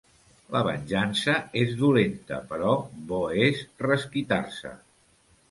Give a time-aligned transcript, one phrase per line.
[0.53, 2.73] La venjança és dolenta, però
[3.13, 4.75] bo és resquitar-se.